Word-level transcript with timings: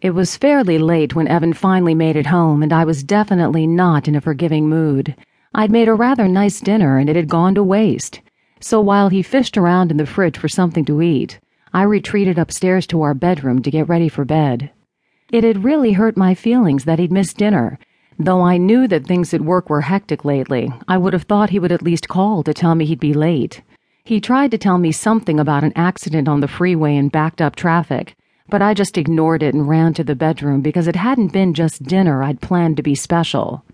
It 0.00 0.10
was 0.10 0.36
fairly 0.36 0.78
late 0.78 1.16
when 1.16 1.26
Evan 1.26 1.52
finally 1.52 1.94
made 1.94 2.14
it 2.14 2.26
home, 2.26 2.62
and 2.62 2.72
I 2.72 2.84
was 2.84 3.02
definitely 3.02 3.66
not 3.66 4.06
in 4.06 4.14
a 4.14 4.20
forgiving 4.20 4.68
mood. 4.68 5.16
I'd 5.52 5.72
made 5.72 5.88
a 5.88 5.94
rather 5.94 6.28
nice 6.28 6.60
dinner, 6.60 6.98
and 6.98 7.10
it 7.10 7.16
had 7.16 7.28
gone 7.28 7.56
to 7.56 7.64
waste. 7.64 8.20
So 8.60 8.80
while 8.80 9.08
he 9.08 9.22
fished 9.22 9.58
around 9.58 9.90
in 9.90 9.96
the 9.96 10.06
fridge 10.06 10.38
for 10.38 10.48
something 10.48 10.84
to 10.84 11.02
eat, 11.02 11.40
I 11.72 11.82
retreated 11.82 12.38
upstairs 12.38 12.86
to 12.88 13.02
our 13.02 13.12
bedroom 13.12 13.60
to 13.62 13.72
get 13.72 13.88
ready 13.88 14.08
for 14.08 14.24
bed. 14.24 14.70
It 15.32 15.42
had 15.42 15.64
really 15.64 15.92
hurt 15.92 16.16
my 16.16 16.32
feelings 16.32 16.84
that 16.84 17.00
he'd 17.00 17.10
missed 17.10 17.36
dinner. 17.36 17.76
Though 18.20 18.42
I 18.42 18.56
knew 18.56 18.86
that 18.86 19.04
things 19.04 19.34
at 19.34 19.40
work 19.40 19.68
were 19.68 19.80
hectic 19.80 20.24
lately, 20.24 20.70
I 20.86 20.96
would 20.96 21.12
have 21.12 21.24
thought 21.24 21.50
he 21.50 21.58
would 21.58 21.72
at 21.72 21.82
least 21.82 22.08
call 22.08 22.44
to 22.44 22.54
tell 22.54 22.76
me 22.76 22.84
he'd 22.84 23.00
be 23.00 23.14
late. 23.14 23.62
He 24.04 24.20
tried 24.20 24.52
to 24.52 24.58
tell 24.58 24.78
me 24.78 24.92
something 24.92 25.40
about 25.40 25.64
an 25.64 25.72
accident 25.74 26.28
on 26.28 26.38
the 26.38 26.48
freeway 26.48 26.96
and 26.96 27.10
backed 27.10 27.42
up 27.42 27.56
traffic, 27.56 28.14
but 28.48 28.62
I 28.62 28.74
just 28.74 28.96
ignored 28.96 29.42
it 29.42 29.54
and 29.54 29.68
ran 29.68 29.94
to 29.94 30.04
the 30.04 30.14
bedroom 30.14 30.60
because 30.60 30.88
it 30.88 30.96
hadn't 30.96 31.32
been 31.32 31.54
just 31.54 31.82
dinner 31.82 32.22
I'd 32.22 32.40
planned 32.40 32.76
to 32.78 32.82
be 32.82 32.94
special. 32.94 33.64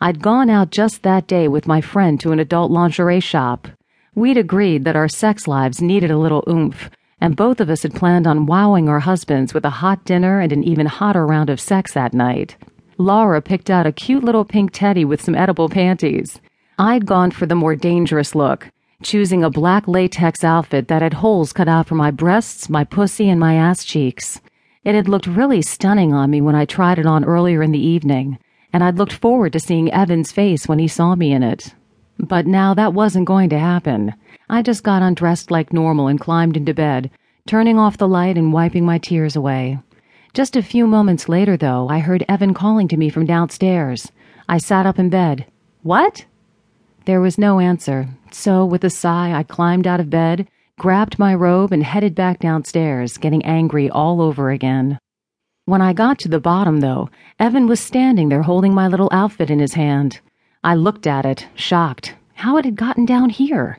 I'd 0.00 0.22
gone 0.22 0.50
out 0.50 0.70
just 0.70 1.02
that 1.02 1.26
day 1.26 1.48
with 1.48 1.66
my 1.66 1.80
friend 1.80 2.20
to 2.20 2.32
an 2.32 2.38
adult 2.38 2.70
lingerie 2.70 3.20
shop. 3.20 3.68
We'd 4.14 4.36
agreed 4.36 4.84
that 4.84 4.96
our 4.96 5.08
sex 5.08 5.46
lives 5.46 5.82
needed 5.82 6.10
a 6.10 6.18
little 6.18 6.44
oomph, 6.48 6.90
and 7.20 7.36
both 7.36 7.60
of 7.60 7.70
us 7.70 7.82
had 7.82 7.94
planned 7.94 8.26
on 8.26 8.46
wowing 8.46 8.88
our 8.88 9.00
husbands 9.00 9.54
with 9.54 9.64
a 9.64 9.70
hot 9.70 10.04
dinner 10.04 10.40
and 10.40 10.52
an 10.52 10.64
even 10.64 10.86
hotter 10.86 11.26
round 11.26 11.50
of 11.50 11.60
sex 11.60 11.92
that 11.94 12.14
night. 12.14 12.56
Laura 12.96 13.40
picked 13.40 13.70
out 13.70 13.86
a 13.86 13.92
cute 13.92 14.24
little 14.24 14.44
pink 14.44 14.72
teddy 14.72 15.04
with 15.04 15.22
some 15.22 15.34
edible 15.34 15.68
panties. 15.68 16.40
I'd 16.78 17.06
gone 17.06 17.30
for 17.30 17.46
the 17.46 17.54
more 17.54 17.76
dangerous 17.76 18.34
look 18.34 18.70
choosing 19.02 19.44
a 19.44 19.50
black 19.50 19.86
latex 19.86 20.42
outfit 20.42 20.88
that 20.88 21.02
had 21.02 21.14
holes 21.14 21.52
cut 21.52 21.68
out 21.68 21.86
for 21.86 21.94
my 21.94 22.10
breasts, 22.10 22.68
my 22.68 22.82
pussy, 22.82 23.28
and 23.30 23.38
my 23.38 23.54
ass 23.54 23.84
cheeks. 23.84 24.40
It 24.82 24.96
had 24.96 25.08
looked 25.08 25.28
really 25.28 25.62
stunning 25.62 26.12
on 26.12 26.30
me 26.30 26.40
when 26.40 26.56
I 26.56 26.64
tried 26.64 26.98
it 26.98 27.06
on 27.06 27.24
earlier 27.24 27.62
in 27.62 27.70
the 27.70 27.78
evening, 27.78 28.38
and 28.72 28.82
I'd 28.82 28.98
looked 28.98 29.12
forward 29.12 29.52
to 29.52 29.60
seeing 29.60 29.92
Evan's 29.92 30.32
face 30.32 30.66
when 30.66 30.80
he 30.80 30.88
saw 30.88 31.14
me 31.14 31.32
in 31.32 31.44
it. 31.44 31.74
But 32.18 32.48
now 32.48 32.74
that 32.74 32.92
wasn't 32.92 33.26
going 33.26 33.50
to 33.50 33.58
happen. 33.58 34.14
I 34.50 34.62
just 34.62 34.82
got 34.82 35.02
undressed 35.02 35.52
like 35.52 35.72
normal 35.72 36.08
and 36.08 36.18
climbed 36.18 36.56
into 36.56 36.74
bed, 36.74 37.10
turning 37.46 37.78
off 37.78 37.98
the 37.98 38.08
light 38.08 38.36
and 38.36 38.52
wiping 38.52 38.84
my 38.84 38.98
tears 38.98 39.36
away. 39.36 39.78
Just 40.34 40.56
a 40.56 40.62
few 40.62 40.88
moments 40.88 41.28
later, 41.28 41.56
though, 41.56 41.88
I 41.88 42.00
heard 42.00 42.24
Evan 42.28 42.52
calling 42.52 42.88
to 42.88 42.96
me 42.96 43.10
from 43.10 43.26
downstairs. 43.26 44.10
I 44.48 44.58
sat 44.58 44.86
up 44.86 44.98
in 44.98 45.08
bed. 45.08 45.46
What? 45.82 46.24
There 47.08 47.22
was 47.22 47.38
no 47.38 47.58
answer, 47.58 48.06
so 48.30 48.66
with 48.66 48.84
a 48.84 48.90
sigh, 48.90 49.32
I 49.32 49.42
climbed 49.42 49.86
out 49.86 49.98
of 49.98 50.10
bed, 50.10 50.46
grabbed 50.78 51.18
my 51.18 51.34
robe, 51.34 51.72
and 51.72 51.82
headed 51.82 52.14
back 52.14 52.38
downstairs, 52.38 53.16
getting 53.16 53.42
angry 53.46 53.88
all 53.88 54.20
over 54.20 54.50
again. 54.50 54.98
When 55.64 55.80
I 55.80 55.94
got 55.94 56.18
to 56.18 56.28
the 56.28 56.38
bottom, 56.38 56.80
though, 56.80 57.08
Evan 57.38 57.66
was 57.66 57.80
standing 57.80 58.28
there 58.28 58.42
holding 58.42 58.74
my 58.74 58.88
little 58.88 59.08
outfit 59.10 59.48
in 59.48 59.58
his 59.58 59.72
hand. 59.72 60.20
I 60.62 60.74
looked 60.74 61.06
at 61.06 61.24
it, 61.24 61.48
shocked. 61.54 62.14
How 62.34 62.58
it 62.58 62.66
had 62.66 62.76
gotten 62.76 63.06
down 63.06 63.30
here. 63.30 63.78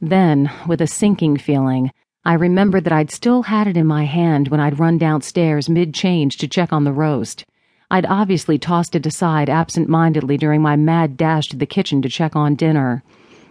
Then, 0.00 0.48
with 0.64 0.80
a 0.80 0.86
sinking 0.86 1.38
feeling, 1.38 1.90
I 2.24 2.34
remembered 2.34 2.84
that 2.84 2.92
I'd 2.92 3.10
still 3.10 3.42
had 3.42 3.66
it 3.66 3.76
in 3.76 3.88
my 3.88 4.04
hand 4.04 4.46
when 4.46 4.60
I'd 4.60 4.78
run 4.78 4.98
downstairs 4.98 5.68
mid 5.68 5.92
change 5.94 6.36
to 6.36 6.46
check 6.46 6.72
on 6.72 6.84
the 6.84 6.92
roast. 6.92 7.44
I'd 7.92 8.06
obviously 8.06 8.56
tossed 8.56 8.94
it 8.94 9.04
aside 9.04 9.50
absent 9.50 9.86
mindedly 9.86 10.38
during 10.38 10.62
my 10.62 10.76
mad 10.76 11.18
dash 11.18 11.48
to 11.48 11.58
the 11.58 11.66
kitchen 11.66 12.00
to 12.00 12.08
check 12.08 12.34
on 12.34 12.54
dinner. 12.54 13.04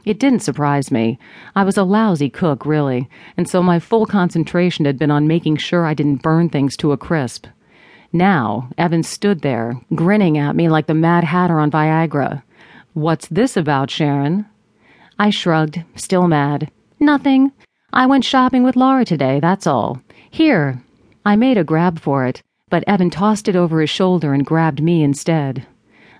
It 0.03 0.17
didn't 0.17 0.39
surprise 0.39 0.89
me. 0.89 1.19
I 1.55 1.63
was 1.63 1.77
a 1.77 1.83
lousy 1.83 2.27
cook, 2.27 2.65
really, 2.65 3.07
and 3.37 3.47
so 3.47 3.61
my 3.61 3.77
full 3.77 4.07
concentration 4.07 4.85
had 4.85 4.97
been 4.97 5.11
on 5.11 5.27
making 5.27 5.57
sure 5.57 5.85
I 5.85 5.93
didn't 5.93 6.23
burn 6.23 6.49
things 6.49 6.75
to 6.77 6.91
a 6.91 6.97
crisp. 6.97 7.45
Now, 8.11 8.67
Evan 8.79 9.03
stood 9.03 9.41
there, 9.41 9.79
grinning 9.93 10.39
at 10.39 10.55
me 10.55 10.69
like 10.69 10.87
the 10.87 10.95
Mad 10.95 11.23
Hatter 11.23 11.59
on 11.59 11.69
Viagra. 11.69 12.41
What's 12.93 13.27
this 13.27 13.55
about, 13.55 13.91
Sharon? 13.91 14.47
I 15.19 15.29
shrugged, 15.29 15.83
still 15.95 16.27
mad. 16.27 16.71
Nothing. 16.99 17.51
I 17.93 18.07
went 18.07 18.25
shopping 18.25 18.63
with 18.63 18.75
Laura 18.75 19.05
today, 19.05 19.39
that's 19.39 19.67
all. 19.67 20.01
Here. 20.31 20.81
I 21.23 21.35
made 21.35 21.59
a 21.59 21.63
grab 21.63 21.99
for 21.99 22.25
it 22.25 22.41
but 22.71 22.83
Evan 22.87 23.11
tossed 23.11 23.47
it 23.47 23.55
over 23.55 23.81
his 23.81 23.89
shoulder 23.91 24.33
and 24.33 24.45
grabbed 24.45 24.81
me 24.81 25.03
instead. 25.03 25.67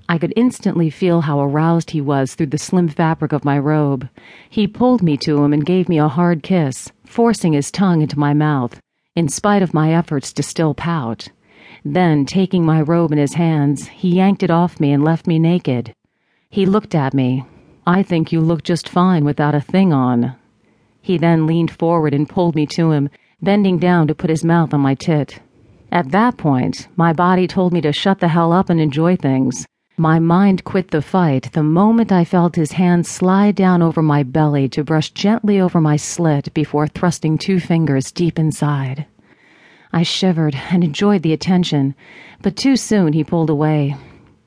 I 0.09 0.17
could 0.17 0.33
instantly 0.35 0.89
feel 0.89 1.21
how 1.21 1.39
aroused 1.39 1.91
he 1.91 2.01
was 2.01 2.35
through 2.35 2.47
the 2.47 2.57
slim 2.57 2.89
fabric 2.89 3.31
of 3.31 3.45
my 3.45 3.57
robe. 3.57 4.09
He 4.49 4.67
pulled 4.67 5.01
me 5.01 5.15
to 5.17 5.41
him 5.41 5.53
and 5.53 5.65
gave 5.65 5.87
me 5.87 5.97
a 5.97 6.09
hard 6.09 6.43
kiss, 6.43 6.91
forcing 7.05 7.53
his 7.53 7.71
tongue 7.71 8.01
into 8.01 8.19
my 8.19 8.33
mouth, 8.33 8.79
in 9.15 9.29
spite 9.29 9.61
of 9.61 9.73
my 9.73 9.93
efforts 9.93 10.33
to 10.33 10.43
still 10.43 10.73
pout. 10.73 11.29
Then, 11.85 12.25
taking 12.25 12.65
my 12.65 12.81
robe 12.81 13.13
in 13.13 13.17
his 13.17 13.35
hands, 13.35 13.87
he 13.87 14.15
yanked 14.15 14.43
it 14.43 14.51
off 14.51 14.81
me 14.81 14.91
and 14.91 15.05
left 15.05 15.27
me 15.27 15.39
naked. 15.39 15.95
He 16.49 16.65
looked 16.65 16.93
at 16.93 17.13
me. 17.13 17.45
I 17.87 18.03
think 18.03 18.33
you 18.33 18.41
look 18.41 18.63
just 18.63 18.89
fine 18.89 19.23
without 19.23 19.55
a 19.55 19.61
thing 19.61 19.93
on. 19.93 20.35
He 21.01 21.17
then 21.17 21.47
leaned 21.47 21.71
forward 21.71 22.13
and 22.13 22.27
pulled 22.27 22.55
me 22.55 22.65
to 22.75 22.91
him, 22.91 23.09
bending 23.41 23.79
down 23.79 24.07
to 24.07 24.15
put 24.15 24.29
his 24.29 24.43
mouth 24.43 24.73
on 24.73 24.81
my 24.81 24.95
tit. 24.95 25.39
At 25.93 26.11
that 26.11 26.37
point, 26.37 26.87
my 26.95 27.11
body 27.11 27.47
told 27.47 27.73
me 27.73 27.81
to 27.81 27.91
shut 27.91 28.19
the 28.21 28.29
hell 28.29 28.53
up 28.53 28.69
and 28.69 28.79
enjoy 28.79 29.17
things. 29.17 29.67
My 29.97 30.19
mind 30.19 30.63
quit 30.63 30.91
the 30.91 31.01
fight 31.01 31.51
the 31.51 31.63
moment 31.63 32.13
I 32.13 32.23
felt 32.23 32.55
his 32.55 32.71
hand 32.71 33.05
slide 33.05 33.55
down 33.55 33.81
over 33.81 34.01
my 34.01 34.23
belly 34.23 34.69
to 34.69 34.85
brush 34.85 35.11
gently 35.11 35.59
over 35.59 35.81
my 35.81 35.97
slit 35.97 36.53
before 36.53 36.87
thrusting 36.87 37.37
two 37.37 37.59
fingers 37.59 38.09
deep 38.09 38.39
inside. 38.39 39.05
I 39.91 40.03
shivered 40.03 40.55
and 40.71 40.81
enjoyed 40.81 41.23
the 41.23 41.33
attention, 41.33 41.93
but 42.41 42.55
too 42.55 42.77
soon 42.77 43.11
he 43.11 43.25
pulled 43.25 43.49
away. 43.49 43.97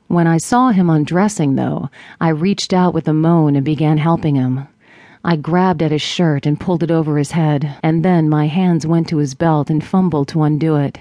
When 0.09 0.27
I 0.27 0.39
saw 0.39 0.71
him 0.71 0.89
undressing, 0.89 1.57
though, 1.57 1.91
I 2.23 2.31
reached 2.31 2.73
out 2.73 2.95
with 2.95 3.07
a 3.07 3.13
moan 3.13 3.55
and 3.55 3.67
began 3.67 3.99
helping 3.99 4.35
him. 4.35 4.67
I 5.23 5.37
grabbed 5.37 5.83
at 5.83 5.93
his 5.93 6.01
shirt 6.01 6.47
and 6.47 6.59
pulled 6.59 6.83
it 6.83 6.91
over 6.91 7.19
his 7.19 7.33
head, 7.33 7.77
and 7.83 8.03
then 8.03 8.31
my 8.31 8.47
hands 8.47 8.87
went 8.87 9.09
to 9.09 9.19
his 9.19 9.35
belt 9.35 9.69
and 9.69 9.85
fumbled 9.85 10.29
to 10.29 10.43
undo 10.43 10.77
it. 10.77 11.01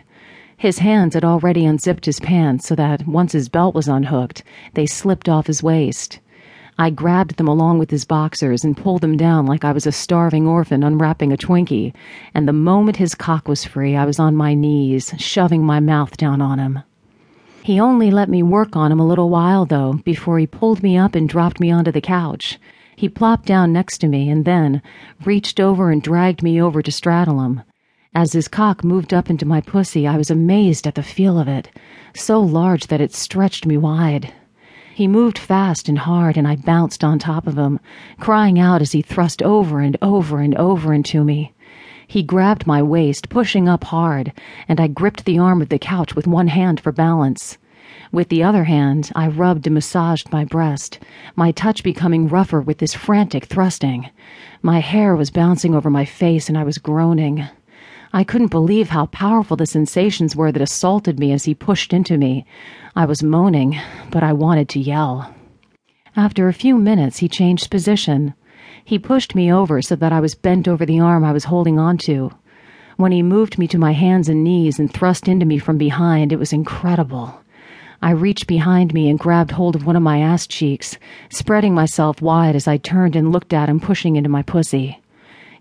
His 0.58 0.80
hands 0.80 1.14
had 1.14 1.26
already 1.26 1.66
unzipped 1.66 2.06
his 2.06 2.20
pants 2.20 2.68
so 2.68 2.76
that, 2.76 3.08
once 3.08 3.34
his 3.34 3.50
belt 3.50 3.76
was 3.76 3.88
unhooked, 3.88 4.44
they 4.74 4.86
slipped 4.86 5.28
off 5.28 5.48
his 5.48 5.64
waist. 5.64 6.20
I 6.78 6.90
grabbed 6.90 7.38
them 7.38 7.48
along 7.48 7.80
with 7.80 7.92
his 7.92 8.04
boxers 8.04 8.64
and 8.64 8.76
pulled 8.76 9.02
them 9.02 9.16
down 9.16 9.46
like 9.46 9.64
I 9.64 9.72
was 9.72 9.86
a 9.86 9.92
starving 9.92 10.48
orphan 10.48 10.84
unwrapping 10.84 11.32
a 11.32 11.38
Twinkie, 11.38 11.94
and 12.34 12.48
the 12.48 12.54
moment 12.54 12.98
his 12.98 13.14
cock 13.14 13.48
was 13.48 13.64
free, 13.64 13.96
I 13.96 14.06
was 14.06 14.20
on 14.20 14.36
my 14.36 14.54
knees, 14.54 15.14
shoving 15.18 15.64
my 15.64 15.80
mouth 15.80 16.18
down 16.18 16.42
on 16.42 16.58
him. 16.58 16.80
He 17.62 17.80
only 17.80 18.10
let 18.10 18.28
me 18.28 18.42
work 18.42 18.76
on 18.76 18.92
him 18.92 19.00
a 19.00 19.06
little 19.06 19.30
while, 19.30 19.66
though, 19.66 20.02
before 20.04 20.40
he 20.40 20.48
pulled 20.48 20.82
me 20.82 20.98
up 20.98 21.16
and 21.16 21.30
dropped 21.30 21.60
me 21.60 21.72
onto 21.72 21.92
the 21.92 22.02
couch. 22.02 22.60
He 22.96 23.08
plopped 23.08 23.46
down 23.46 23.72
next 23.72 24.00
to 24.00 24.08
me 24.08 24.30
and 24.30 24.44
then 24.44 24.82
reached 25.24 25.60
over 25.60 25.92
and 25.92 26.02
dragged 26.02 26.44
me 26.44 26.62
over 26.62 26.82
to 26.82 26.92
straddle 26.92 27.40
him. 27.42 27.62
As 28.16 28.34
his 28.34 28.48
cock 28.48 28.84
moved 28.84 29.12
up 29.12 29.32
into 29.32 29.44
my 29.44 29.60
pussy, 29.60 30.06
I 30.06 30.18
was 30.18 30.30
amazed 30.30 30.86
at 30.86 30.94
the 30.94 31.02
feel 31.02 31.40
of 31.40 31.48
it, 31.48 31.72
so 32.16 32.40
large 32.40 32.86
that 32.88 33.02
it 33.02 33.12
stretched 33.12 33.66
me 33.66 33.76
wide. 33.76 34.32
He 34.94 35.08
moved 35.08 35.40
fast 35.40 35.90
and 35.90 35.98
hard, 35.98 36.38
and 36.38 36.48
I 36.48 36.58
bounced 36.58 37.04
on 37.04 37.18
top 37.18 37.48
of 37.48 37.58
him, 37.58 37.80
crying 38.20 38.60
out 38.60 38.84
as 38.84 38.92
he 38.92 39.02
thrust 39.02 39.42
over 39.42 39.80
and 39.80 39.98
over 40.00 40.42
and 40.42 40.54
over 40.54 40.94
into 40.94 41.24
me. 41.24 41.54
He 42.06 42.22
grabbed 42.22 42.68
my 42.68 42.84
waist, 42.84 43.30
pushing 43.30 43.68
up 43.68 43.86
hard, 43.86 44.32
and 44.68 44.80
I 44.80 44.86
gripped 44.86 45.26
the 45.26 45.40
arm 45.40 45.60
of 45.60 45.70
the 45.70 45.80
couch 45.80 46.16
with 46.16 46.28
one 46.28 46.50
hand 46.50 46.80
for 46.80 46.92
balance. 46.92 47.58
With 48.12 48.30
the 48.30 48.44
other 48.44 48.66
hand, 48.66 49.12
I 49.16 49.28
rubbed 49.28 49.66
and 49.66 49.74
massaged 49.74 50.32
my 50.32 50.46
breast, 50.46 51.00
my 51.36 51.50
touch 51.52 51.82
becoming 51.82 52.28
rougher 52.28 52.62
with 52.62 52.78
this 52.78 52.94
frantic 52.94 53.46
thrusting. 53.46 54.12
My 54.62 54.82
hair 54.82 55.16
was 55.16 55.32
bouncing 55.32 55.74
over 55.74 55.90
my 55.90 56.06
face, 56.06 56.48
and 56.48 56.56
I 56.56 56.64
was 56.64 56.78
groaning. 56.78 57.48
I 58.16 58.24
couldn't 58.24 58.52
believe 58.52 58.90
how 58.90 59.08
powerful 59.08 59.58
the 59.58 59.66
sensations 59.66 60.36
were 60.36 60.52
that 60.52 60.62
assaulted 60.62 61.20
me 61.20 61.32
as 61.32 61.46
he 61.46 61.56
pushed 61.56 61.94
into 61.94 62.16
me. 62.16 62.46
I 62.96 63.06
was 63.06 63.24
moaning, 63.24 63.80
but 64.12 64.22
I 64.22 64.34
wanted 64.34 64.70
to 64.70 64.80
yell. 64.80 65.34
After 66.16 66.48
a 66.48 66.54
few 66.54 66.78
minutes, 66.78 67.18
he 67.18 67.28
changed 67.28 67.72
position. 67.72 68.36
He 68.86 69.00
pushed 69.00 69.34
me 69.34 69.52
over 69.52 69.82
so 69.82 69.96
that 69.96 70.14
I 70.14 70.20
was 70.20 70.36
bent 70.36 70.68
over 70.68 70.86
the 70.86 71.00
arm 71.00 71.26
I 71.26 71.32
was 71.32 71.46
holding 71.46 71.80
onto. 71.80 72.30
When 72.98 73.12
he 73.12 73.24
moved 73.24 73.58
me 73.58 73.68
to 73.70 73.80
my 73.80 73.94
hands 73.94 74.30
and 74.30 74.44
knees 74.44 74.78
and 74.78 74.94
thrust 74.94 75.28
into 75.28 75.48
me 75.48 75.58
from 75.58 75.80
behind, 75.80 76.32
it 76.32 76.38
was 76.38 76.54
incredible. 76.54 77.42
I 78.00 78.12
reached 78.12 78.46
behind 78.46 78.94
me 78.94 79.10
and 79.10 79.18
grabbed 79.18 79.50
hold 79.50 79.76
of 79.76 79.88
one 79.88 79.96
of 79.96 80.04
my 80.04 80.20
ass 80.20 80.46
cheeks, 80.46 81.00
spreading 81.30 81.74
myself 81.74 82.22
wide 82.22 82.56
as 82.56 82.68
I 82.68 82.78
turned 82.78 83.16
and 83.16 83.32
looked 83.32 83.54
at 83.54 83.70
him 83.70 83.80
pushing 83.80 84.18
into 84.18 84.30
my 84.30 84.44
pussy. 84.44 85.00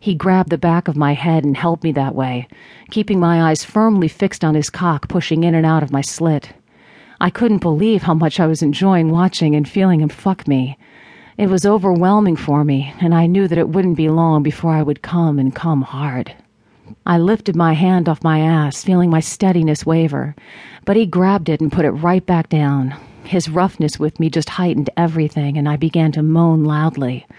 He 0.02 0.16
grabbed 0.16 0.50
the 0.50 0.58
back 0.58 0.88
of 0.88 0.96
my 0.96 1.14
head 1.14 1.44
and 1.44 1.56
held 1.56 1.84
me 1.84 1.93
that 1.93 2.16
way, 2.16 2.49
keeping 2.90 3.20
my 3.20 3.40
eyes 3.40 3.62
firmly 3.62 4.08
fixed 4.08 4.44
on 4.44 4.56
his 4.56 4.69
cock 4.69 5.06
pushing 5.06 5.44
in 5.44 5.54
and 5.54 5.64
out 5.64 5.84
of 5.84 5.93
my 5.93 6.00
slit. 6.00 6.52
I 7.20 7.31
couldn't 7.31 7.58
believe 7.58 8.02
how 8.02 8.14
much 8.14 8.40
I 8.40 8.49
was 8.49 8.62
enjoying 8.62 9.12
watching 9.12 9.54
and 9.54 9.69
feeling 9.69 10.00
him 10.00 10.08
fuck 10.08 10.49
me. 10.49 10.76
It 11.38 11.49
was 11.49 11.64
overwhelming 11.64 12.34
for 12.34 12.64
me, 12.64 12.93
and 13.00 13.14
I 13.14 13.28
knew 13.28 13.46
that 13.46 13.58
it 13.58 13.69
wouldn't 13.69 13.96
be 13.96 14.08
long 14.08 14.43
before 14.43 14.72
I 14.72 14.82
would 14.82 15.02
come 15.02 15.38
and 15.38 15.54
come 15.54 15.82
hard. 15.82 16.34
I 17.06 17.19
lifted 17.19 17.54
my 17.54 17.75
hand 17.75 18.08
off 18.08 18.25
my 18.25 18.40
ass, 18.40 18.82
feeling 18.82 19.08
my 19.08 19.20
steadiness 19.20 19.87
waver, 19.87 20.34
but 20.84 20.96
he 20.96 21.06
grabbed 21.06 21.49
it 21.49 21.60
and 21.60 21.70
put 21.70 21.84
it 21.84 21.93
right 21.93 22.26
back 22.26 22.49
down. 22.49 22.93
His 23.22 23.49
roughness 23.49 24.00
with 24.00 24.19
me 24.19 24.31
just 24.31 24.49
heightened 24.49 24.90
everything, 24.96 25.56
and 25.56 25.69
I 25.69 25.76
began 25.76 26.10
to 26.10 26.25
moan 26.25 26.64
loudly. 26.64 27.25